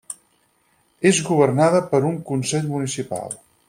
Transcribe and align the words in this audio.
És 1.11 1.21
governada 1.29 1.85
per 1.93 2.03
un 2.13 2.19
consell 2.33 2.69
municipal. 2.77 3.43